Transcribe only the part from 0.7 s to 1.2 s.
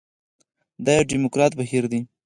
دا یو